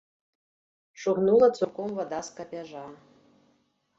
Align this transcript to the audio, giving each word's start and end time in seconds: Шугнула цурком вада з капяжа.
Шугнула 1.01 1.49
цурком 1.57 1.89
вада 1.99 2.21
з 2.29 2.33
капяжа. 2.39 2.83